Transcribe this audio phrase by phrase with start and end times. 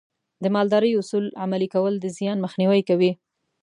[0.43, 3.11] د مالدارۍ اصول عملي کول د زیان مخنیوی کوي.